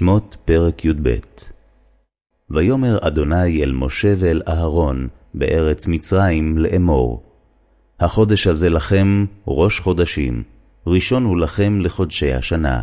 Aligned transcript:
שמות 0.00 0.36
פרק 0.44 0.84
י"ב 0.84 1.14
ויאמר 2.50 2.98
אדוני 3.00 3.62
אל 3.62 3.72
משה 3.72 4.14
ואל 4.16 4.42
אהרון 4.48 5.08
בארץ 5.34 5.86
מצרים 5.86 6.58
לאמור. 6.58 7.22
החודש 8.00 8.46
הזה 8.46 8.68
לכם 8.68 9.24
ראש 9.46 9.80
חודשים, 9.80 10.42
ראשון 10.86 11.24
הוא 11.24 11.38
לכם 11.38 11.80
לחודשי 11.80 12.32
השנה. 12.32 12.82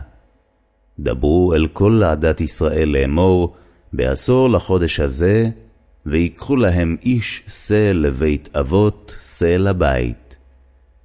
דברו 1.00 1.54
אל 1.54 1.68
כל 1.68 2.04
עדת 2.04 2.42
ישראל 2.42 2.90
לאמור, 2.90 3.56
בעשור 3.94 4.50
לחודש 4.50 5.00
הזה, 5.00 5.50
ויקחו 6.06 6.56
להם 6.56 6.98
איש 7.04 7.44
שא 7.48 7.92
לבית 7.94 8.56
אבות, 8.56 9.16
שא 9.20 9.58
לבית. 9.58 10.27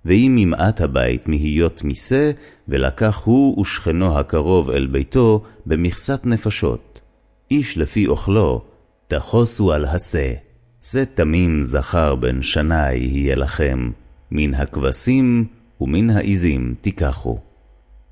ואם 0.05 0.37
ימעט 0.39 0.80
הבית 0.80 1.29
מהיות 1.29 1.85
משה, 1.85 2.30
ולקח 2.68 3.23
הוא 3.25 3.61
ושכנו 3.61 4.18
הקרוב 4.18 4.71
אל 4.71 4.86
ביתו 4.86 5.43
במכסת 5.67 6.21
נפשות. 6.25 7.00
איש 7.50 7.79
לפי 7.79 8.07
אוכלו, 8.07 8.63
תחוסו 9.08 9.72
על 9.72 9.85
השא. 9.85 10.32
שא 10.85 11.04
תמים 11.14 11.63
זכר 11.63 12.14
בן 12.14 12.43
שנה 12.43 12.93
יהיה 12.93 13.36
לכם, 13.36 13.91
מן 14.30 14.54
הכבשים 14.54 15.44
ומן 15.80 16.11
העזים 16.11 16.75
תיקחו. 16.80 17.39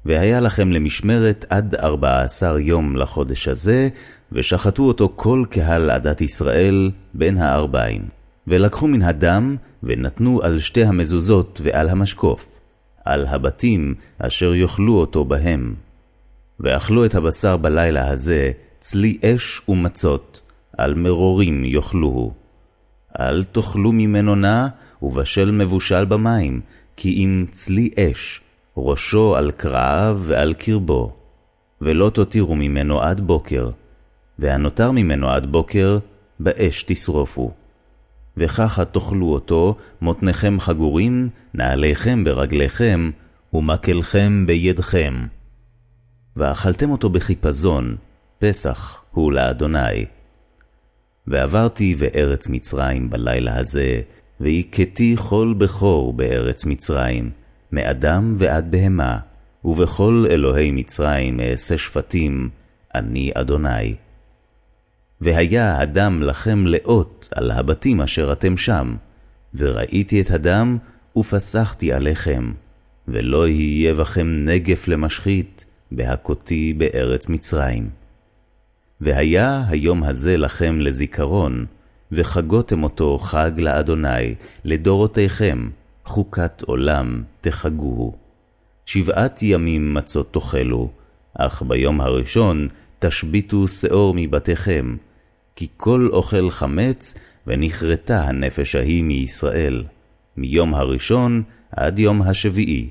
והיה 0.04 0.40
לכם 0.40 0.72
למשמרת 0.72 1.44
עד 1.48 1.74
ארבע 1.74 2.22
עשר 2.22 2.58
יום 2.58 2.96
לחודש 2.96 3.48
הזה, 3.48 3.88
ושחטו 4.32 4.82
אותו 4.82 5.12
כל 5.16 5.44
קהל 5.50 5.90
עדת 5.90 6.20
ישראל 6.20 6.90
בין 7.14 7.38
הארבעים. 7.38 8.19
ולקחו 8.50 8.88
מן 8.88 9.02
הדם, 9.02 9.56
ונתנו 9.82 10.40
על 10.42 10.60
שתי 10.60 10.84
המזוזות 10.84 11.60
ועל 11.62 11.88
המשקוף, 11.88 12.48
על 13.04 13.26
הבתים 13.26 13.94
אשר 14.18 14.54
יאכלו 14.54 14.94
אותו 14.94 15.24
בהם. 15.24 15.74
ואכלו 16.60 17.04
את 17.04 17.14
הבשר 17.14 17.56
בלילה 17.56 18.10
הזה, 18.10 18.50
צלי 18.80 19.18
אש 19.24 19.62
ומצות, 19.68 20.40
על 20.78 20.94
מרורים 20.94 21.64
יאכלוהו. 21.64 22.32
אל 23.20 23.44
תאכלו 23.44 23.92
ממנו 23.92 24.34
נא, 24.34 24.66
ובשל 25.02 25.50
מבושל 25.50 26.04
במים, 26.04 26.60
כי 26.96 27.24
אם 27.24 27.46
צלי 27.50 27.90
אש, 27.98 28.40
ראשו 28.76 29.36
על 29.36 29.50
קרעיו 29.50 30.20
ועל 30.22 30.54
קרבו. 30.54 31.12
ולא 31.80 32.10
תותירו 32.10 32.56
ממנו 32.56 33.00
עד 33.00 33.20
בוקר, 33.20 33.70
והנותר 34.38 34.90
ממנו 34.90 35.30
עד 35.30 35.46
בוקר, 35.46 35.98
באש 36.40 36.82
תשרופו. 36.82 37.59
וככה 38.36 38.84
תאכלו 38.84 39.32
אותו, 39.32 39.76
מותניכם 40.00 40.60
חגורים, 40.60 41.28
נעליכם 41.54 42.24
ברגליכם, 42.24 43.10
ומקלכם 43.52 44.44
בידכם. 44.46 45.26
ואכלתם 46.36 46.90
אותו 46.90 47.10
בחיפזון, 47.10 47.96
פסח 48.38 49.02
הוא 49.10 49.32
לאדוני. 49.32 50.06
ועברתי 51.26 51.94
בארץ 51.94 52.48
מצרים 52.48 53.10
בלילה 53.10 53.58
הזה, 53.58 54.00
והכיתי 54.40 55.16
כל 55.18 55.54
בכור 55.58 56.12
בארץ 56.12 56.66
מצרים, 56.66 57.30
מאדם 57.72 58.32
ועד 58.38 58.70
בהמה, 58.70 59.18
ובכל 59.64 60.24
אלוהי 60.30 60.70
מצרים 60.70 61.40
אעשה 61.40 61.78
שפטים, 61.78 62.50
אני 62.94 63.30
אדוני. 63.34 63.94
והיה 65.20 65.80
הדם 65.80 66.22
לכם 66.22 66.66
לאות 66.66 67.28
על 67.34 67.50
הבתים 67.50 68.00
אשר 68.00 68.32
אתם 68.32 68.56
שם, 68.56 68.96
וראיתי 69.54 70.20
את 70.20 70.30
הדם, 70.30 70.78
ופסחתי 71.16 71.92
עליכם, 71.92 72.52
ולא 73.08 73.48
יהיה 73.48 73.94
בכם 73.94 74.44
נגף 74.44 74.88
למשחית, 74.88 75.64
בהכותי 75.92 76.72
בארץ 76.72 77.28
מצרים. 77.28 77.90
והיה 79.00 79.64
היום 79.68 80.04
הזה 80.04 80.36
לכם 80.36 80.80
לזיכרון, 80.80 81.66
וחגותם 82.12 82.82
אותו 82.82 83.18
חג 83.18 83.50
לאדוני, 83.56 84.34
לדורותיכם, 84.64 85.68
חוקת 86.04 86.62
עולם 86.62 87.22
תחגוהו. 87.40 88.16
שבעת 88.86 89.42
ימים 89.42 89.94
מצות 89.94 90.32
תאכלו, 90.32 90.90
אך 91.34 91.62
ביום 91.62 92.00
הראשון 92.00 92.68
תשביתו 92.98 93.68
שאור 93.68 94.14
מבתיכם, 94.16 94.96
כי 95.60 95.68
כל 95.76 96.08
אוכל 96.12 96.50
חמץ, 96.50 97.14
ונכרתה 97.46 98.24
הנפש 98.24 98.74
ההיא 98.74 99.02
מישראל, 99.02 99.84
מיום 100.36 100.74
הראשון 100.74 101.42
עד 101.70 101.98
יום 101.98 102.22
השביעי. 102.22 102.90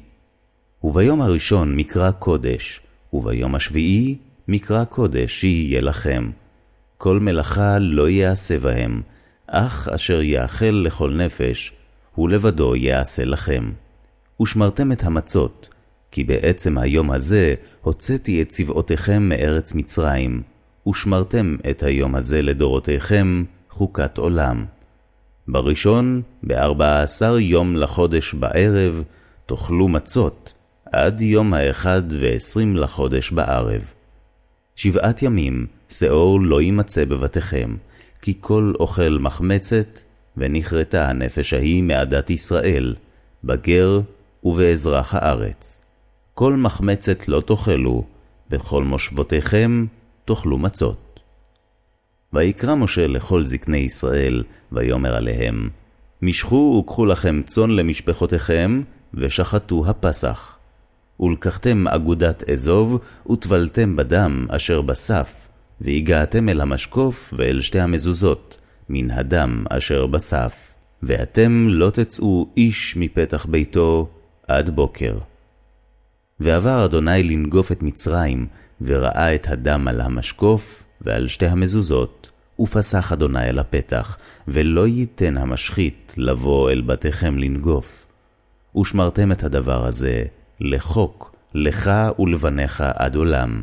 וביום 0.83 1.21
הראשון 1.21 1.75
מקרא 1.75 2.11
קודש, 2.11 2.81
וביום 3.13 3.55
השביעי 3.55 4.17
מקרא 4.47 4.85
קודש 4.85 5.43
יהיה 5.43 5.81
לכם. 5.81 6.31
כל 6.97 7.19
מלאכה 7.19 7.79
לא 7.79 8.09
יעשה 8.09 8.59
בהם, 8.59 9.01
אך 9.47 9.87
אשר 9.87 10.21
יאכל 10.21 10.81
לכל 10.85 11.13
נפש, 11.13 11.73
הוא 12.15 12.29
לבדו 12.29 12.75
יעשה 12.75 13.25
לכם. 13.25 13.71
ושמרתם 14.41 14.91
את 14.91 15.03
המצות, 15.03 15.69
כי 16.11 16.23
בעצם 16.23 16.77
היום 16.77 17.11
הזה 17.11 17.55
הוצאתי 17.81 18.41
את 18.41 18.49
צבאותיכם 18.49 19.29
מארץ 19.29 19.73
מצרים, 19.73 20.41
ושמרתם 20.89 21.55
את 21.69 21.83
היום 21.83 22.15
הזה 22.15 22.41
לדורותיכם 22.41 23.43
חוקת 23.69 24.17
עולם. 24.17 24.65
בראשון, 25.47 26.21
בארבע 26.43 27.01
עשר 27.01 27.39
יום 27.39 27.75
לחודש 27.75 28.33
בערב, 28.33 29.03
תאכלו 29.45 29.87
מצות, 29.87 30.53
עד 30.85 31.21
יום 31.21 31.53
האחד 31.53 32.01
ועשרים 32.19 32.75
לחודש 32.77 33.31
בערב. 33.31 33.93
שבעת 34.75 35.23
ימים, 35.23 35.67
שאור 35.89 36.41
לא 36.41 36.61
יימצא 36.61 37.05
בבתיכם, 37.05 37.75
כי 38.21 38.33
כל 38.41 38.73
אוכל 38.79 39.17
מחמצת, 39.21 39.99
ונכרתה 40.37 41.09
הנפש 41.09 41.53
ההיא 41.53 41.83
מעדת 41.83 42.29
ישראל, 42.29 42.95
בגר 43.43 44.01
ובאזרח 44.43 45.15
הארץ. 45.15 45.81
כל 46.33 46.55
מחמצת 46.55 47.27
לא 47.27 47.41
תאכלו, 47.41 48.03
בכל 48.49 48.83
מושבותיכם 48.83 49.85
תאכלו 50.29 50.57
מצות. 50.57 51.19
ויקרא 52.33 52.75
משה 52.75 53.07
לכל 53.07 53.43
זקני 53.43 53.77
ישראל, 53.77 54.43
ויאמר 54.71 55.15
עליהם, 55.15 55.69
משכו 56.21 56.81
וקחו 56.83 57.05
לכם 57.05 57.41
צאן 57.45 57.69
למשפחותיכם, 57.69 58.81
ושחטו 59.13 59.83
הפסח. 59.87 60.57
ולקחתם 61.19 61.87
אגודת 61.87 62.49
אזוב, 62.49 62.99
וטבלתם 63.31 63.95
בדם 63.95 64.47
אשר 64.49 64.81
בסף, 64.81 65.47
והגעתם 65.81 66.49
אל 66.49 66.61
המשקוף 66.61 67.33
ואל 67.37 67.61
שתי 67.61 67.79
המזוזות, 67.79 68.61
מן 68.89 69.11
הדם 69.11 69.63
אשר 69.69 70.07
בסף, 70.07 70.73
ואתם 71.03 71.67
לא 71.69 71.89
תצאו 71.89 72.47
איש 72.57 72.97
מפתח 72.97 73.45
ביתו 73.45 74.09
עד 74.47 74.69
בוקר. 74.69 75.17
ועבר 76.39 76.85
אדוני 76.85 77.23
לנגוף 77.23 77.71
את 77.71 77.83
מצרים, 77.83 78.47
וראה 78.81 79.35
את 79.35 79.47
הדם 79.47 79.87
על 79.87 80.01
המשקוף 80.01 80.83
ועל 81.01 81.27
שתי 81.27 81.45
המזוזות, 81.47 82.29
ופסח 82.59 83.11
אדוני 83.11 83.49
אל 83.49 83.59
הפתח, 83.59 84.17
ולא 84.47 84.87
ייתן 84.87 85.37
המשחית 85.37 86.13
לבוא 86.17 86.71
אל 86.71 86.81
בתיכם 86.81 87.37
לנגוף. 87.37 88.05
ושמרתם 88.77 89.31
את 89.31 89.43
הדבר 89.43 89.85
הזה 89.85 90.23
לחוק, 90.59 91.35
לך 91.53 91.91
ולבניך 92.19 92.83
עד 92.95 93.15
עולם. 93.15 93.61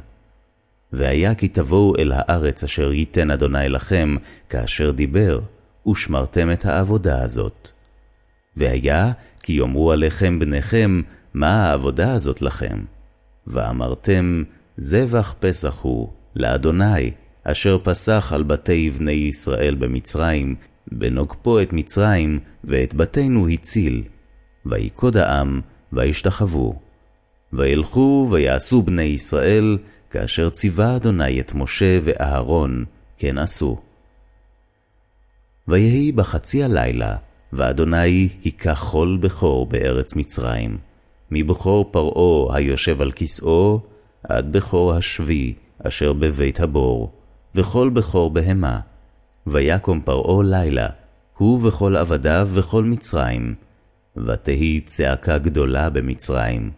והיה 0.93 1.35
כי 1.35 1.49
תבואו 1.49 1.97
אל 1.99 2.13
הארץ 2.15 2.65
אשר 2.65 2.93
ייתן 2.93 3.31
אדוני 3.31 3.69
לכם, 3.69 4.17
כאשר 4.49 4.91
דיבר, 4.91 5.41
ושמרתם 5.89 6.53
את 6.53 6.65
העבודה 6.65 7.23
הזאת. 7.23 7.71
והיה 8.57 9.13
כי 9.43 9.53
יאמרו 9.53 9.93
עליכם 9.93 10.39
בניכם, 10.39 11.03
מה 11.35 11.67
העבודה 11.67 12.13
הזאת 12.13 12.43
לכם? 12.43 12.85
ואמרתם, 13.47 14.43
זבח 14.77 15.35
פסח 15.41 15.81
הוא, 15.83 16.09
לאדוני, 16.37 17.11
אשר 17.45 17.79
פסח 17.83 18.33
על 18.35 18.43
בתי 18.43 18.91
בני 18.91 19.13
ישראל 19.13 19.75
במצרים, 19.75 20.57
בנוגפו 20.93 21.61
את 21.63 21.73
מצרים, 21.73 22.39
ואת 22.65 22.95
בתינו 22.95 23.49
הציל. 23.49 24.03
ויקוד 24.67 25.17
העם, 25.17 25.61
וישתחוו. 25.93 26.75
וילכו 27.53 28.29
ויעשו 28.31 28.83
בני 28.83 29.03
ישראל, 29.03 29.79
כאשר 30.11 30.51
ציווה 30.51 30.97
אדוני 30.97 31.41
את 31.41 31.55
משה 31.55 31.99
ואהרון, 32.03 32.85
כן 33.19 33.39
עשו. 33.39 33.81
ויהי 35.69 36.13
בחצי 36.13 36.65
הלילה, 36.65 37.17
ואדוני 37.53 38.29
היכה 38.45 38.75
כל 38.75 39.19
בכור 39.21 39.67
בארץ 39.67 40.17
מצרים, 40.17 40.79
מבכור 41.31 41.93
פרעה 41.93 42.57
היושב 42.57 43.01
על 43.03 43.13
כסאו, 43.13 43.81
עד 44.29 44.53
בכור 44.53 44.93
השבי 44.93 45.55
אשר 45.79 46.13
בבית 46.13 46.61
הבור, 46.61 47.13
וכל 47.55 47.89
בכור 47.89 48.31
בהמה. 48.31 48.81
ויקום 49.47 50.01
פרעה 50.01 50.43
לילה, 50.45 50.89
הוא 51.37 51.69
וכל 51.69 51.97
עבדיו 51.97 52.49
וכל 52.53 52.85
מצרים, 52.85 53.55
ותהי 54.17 54.81
צעקה 54.81 55.39
גדולה 55.39 55.91
במצרים, 55.91 56.71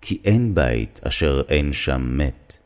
כי 0.00 0.18
אין 0.24 0.54
בית 0.54 1.00
אשר 1.02 1.42
אין 1.48 1.72
שם 1.72 2.18
מת. 2.18 2.56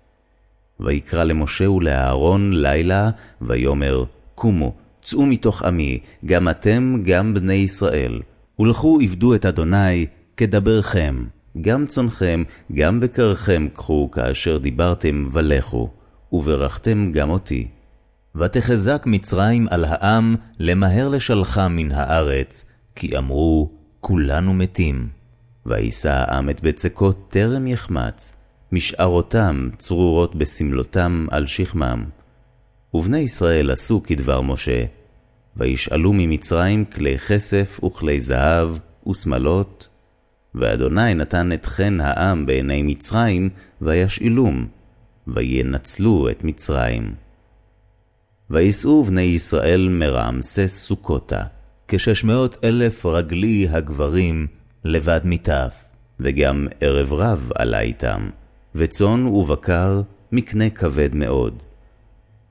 ויקרא 0.81 1.25
למשה 1.25 1.71
ולאהרון 1.71 2.53
לילה, 2.53 3.11
ויאמר, 3.43 4.05
קומו, 4.35 4.73
צאו 5.03 5.27
מתוך 5.27 5.63
עמי, 5.63 5.99
גם 6.25 6.49
אתם, 6.49 6.97
גם 7.05 7.35
בני 7.35 7.55
ישראל, 7.55 8.21
ולכו 8.59 8.99
עבדו 9.03 9.35
את 9.35 9.47
אדוני, 9.47 10.07
כדברכם, 10.37 11.25
גם 11.61 11.87
צונכם, 11.87 12.43
גם 12.73 13.01
בקרכם 13.01 13.69
קחו, 13.73 14.11
כאשר 14.11 14.59
דיברתם, 14.59 15.27
ולכו, 15.33 15.91
וברכתם 16.33 17.13
גם 17.13 17.31
אותי. 17.31 17.69
ותחזק 18.37 19.03
מצרים 19.07 19.67
על 19.71 19.85
העם, 19.85 20.37
למהר 20.59 21.09
לשלחה 21.09 21.69
מן 21.69 21.93
הארץ, 21.93 22.65
כי 22.97 23.19
אמרו, 23.19 23.71
כולנו 24.01 24.55
מתים. 24.55 25.09
וישא 25.67 26.11
העם 26.11 26.51
את 26.51 26.61
בצקות 26.61 27.29
טרם 27.29 27.67
יחמץ, 27.67 28.37
משערותם 28.73 29.69
צרורות 29.79 30.35
בסמלותם 30.35 31.27
על 31.31 31.47
שכמם. 31.47 32.05
ובני 32.95 33.19
ישראל 33.19 33.71
עשו 33.71 34.03
כדבר 34.03 34.41
משה, 34.41 34.85
וישאלו 35.57 36.13
ממצרים 36.13 36.85
כלי 36.85 37.19
כסף 37.19 37.81
וכלי 37.85 38.21
זהב 38.21 38.69
ושמלות, 39.07 39.89
ואדוני 40.55 41.15
נתן 41.15 41.53
את 41.53 41.67
חן 41.67 42.01
העם 42.01 42.47
בעיני 42.47 42.83
מצרים, 42.83 43.49
וישאלום, 43.83 44.67
וינצלו 45.27 46.29
את 46.31 46.45
מצרים. 46.45 47.15
ויסעו 48.51 49.05
בני 49.05 49.21
ישראל 49.21 49.89
מרעמסס 49.89 50.85
סוכותה, 50.87 51.43
כשש 51.89 52.25
מאות 52.25 52.57
אלף 52.65 53.07
רגלי 53.07 53.69
הגברים 53.71 54.47
לבד 54.85 55.21
מטף, 55.25 55.75
וגם 56.21 56.67
ערב 56.81 57.13
רב 57.13 57.51
עלה 57.55 57.81
איתם, 57.81 58.29
וצאן 58.75 59.27
ובקר 59.27 60.03
מקנה 60.33 60.71
כבד 60.71 61.15
מאוד. 61.15 61.63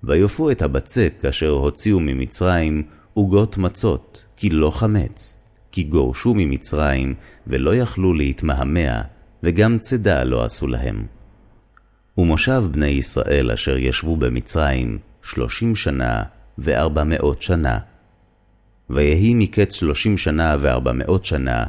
ויופו 0.03 0.51
את 0.51 0.61
הבצק 0.61 1.25
אשר 1.29 1.50
הוציאו 1.50 2.00
ממצרים 2.00 2.83
עוגות 3.13 3.57
מצות, 3.57 4.25
כי 4.38 4.50
לא 4.50 4.71
חמץ, 4.71 5.43
כי 5.74 5.84
גורשו 5.84 6.34
ממצרים, 6.38 7.14
ולא 7.48 7.75
יכלו 7.75 8.14
להתמהמה, 8.14 9.02
וגם 9.44 9.80
צידה 9.80 10.24
לא 10.24 10.44
עשו 10.44 10.68
להם. 10.68 11.06
ומושב 12.18 12.64
בני 12.72 12.88
ישראל 12.88 13.52
אשר 13.52 13.78
ישבו 13.78 14.18
במצרים 14.18 14.98
שלושים 15.24 15.75
שנה 15.75 16.24
וארבע 16.58 17.04
מאות 17.04 17.42
שנה. 17.42 17.80
ויהי 18.90 19.34
מקץ 19.34 19.74
שלושים 19.74 20.18
שנה 20.18 20.58
וארבע 20.60 20.92
מאות 20.92 21.25
שנה, 21.25 21.64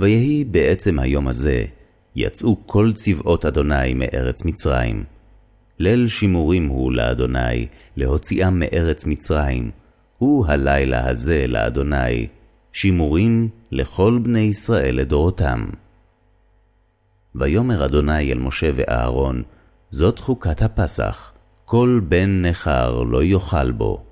ויהי 0.00 0.44
בעצם 0.44 0.98
היום 0.98 1.28
הזה, 1.28 1.64
יצאו 2.16 2.56
כל 2.66 2.92
צבאות 2.94 3.44
אדוני 3.44 3.94
מארץ 3.94 4.44
מצרים. 4.44 5.04
ליל 5.78 6.08
שימורים 6.08 6.66
הוא 6.66 6.92
לאדוני, 6.92 7.66
להוציאם 7.96 8.58
מארץ 8.60 9.06
מצרים. 9.06 9.70
הוא 10.18 10.46
הלילה 10.46 11.08
הזה 11.08 11.46
לאדוני, 11.48 12.26
שימורים 12.72 13.48
לכל 13.70 14.18
בני 14.22 14.40
ישראל 14.40 14.96
לדורותם. 14.96 15.66
ויאמר 17.34 17.84
אדוני 17.84 18.32
אל 18.32 18.38
משה 18.38 18.70
ואהרון, 18.74 19.42
זאת 19.90 20.18
חוקת 20.18 20.62
הפסח, 20.62 21.32
כל 21.64 22.00
בן 22.08 22.46
נכר 22.46 23.02
לא 23.02 23.22
יאכל 23.22 23.72
בו, 23.72 24.02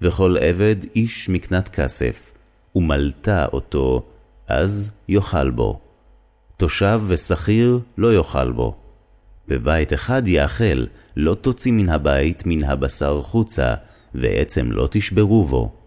וכל 0.00 0.36
עבד 0.40 0.76
איש 0.96 1.28
מקנת 1.28 1.68
כסף, 1.68 2.32
ומלטה 2.76 3.46
אותו, 3.52 4.02
אז 4.48 4.90
יאכל 5.08 5.50
בו. 5.50 5.80
תושב 6.56 7.00
ושכיר 7.06 7.80
לא 7.98 8.14
יאכל 8.14 8.52
בו. 8.52 8.76
בבית 9.48 9.92
אחד 9.92 10.22
יאכל, 10.26 10.86
לא 11.16 11.34
תוציא 11.34 11.72
מן 11.72 11.88
הבית 11.88 12.42
מן 12.46 12.64
הבשר 12.64 13.22
חוצה, 13.22 13.74
ועצם 14.14 14.72
לא 14.72 14.88
תשברו 14.90 15.44
בו. 15.44 15.81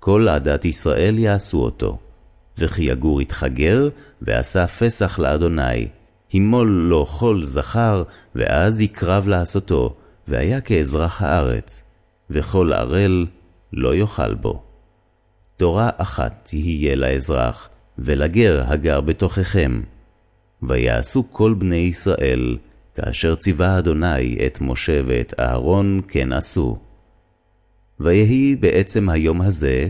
כל 0.00 0.28
עדת 0.28 0.64
ישראל 0.64 1.18
יעשו 1.18 1.58
אותו. 1.58 1.98
וכי 2.58 2.82
יגור 2.82 3.22
יתחגר, 3.22 3.88
ועשה 4.22 4.66
פסח 4.66 5.18
לאדוני, 5.18 5.88
הימול 6.32 6.68
לו 6.68 7.06
כל 7.06 7.40
זכר, 7.44 8.02
ואז 8.34 8.80
יקרב 8.80 9.28
לעשותו, 9.28 9.96
והיה 10.28 10.60
כאזרח 10.60 11.22
הארץ, 11.22 11.82
וכל 12.30 12.72
ערל 12.72 13.26
לא 13.72 13.94
יאכל 13.94 14.34
בו. 14.34 14.62
תורה 15.56 15.90
אחת 15.96 16.40
תהיה 16.42 16.96
לאזרח, 16.96 17.68
ולגר 17.98 18.64
הגר 18.66 19.00
בתוככם. 19.00 19.80
ויעשו 20.62 21.24
כל 21.32 21.54
בני 21.54 21.76
ישראל, 21.76 22.58
כאשר 22.94 23.34
ציווה 23.34 23.78
אדוני 23.78 24.38
את 24.46 24.58
משה 24.60 25.00
ואת 25.04 25.34
אהרון 25.40 26.00
כן 26.08 26.32
עשו. 26.32 26.78
ויהי 28.00 28.56
בעצם 28.56 29.08
היום 29.08 29.42
הזה, 29.42 29.88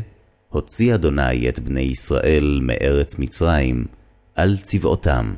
הוציא 0.48 0.94
אדוני 0.94 1.48
את 1.48 1.58
בני 1.58 1.80
ישראל 1.80 2.60
מארץ 2.62 3.18
מצרים, 3.18 3.84
על 4.34 4.56
צבאותם. 4.56 5.32